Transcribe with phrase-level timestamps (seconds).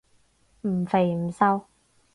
[0.63, 1.67] 唔肥唔瘦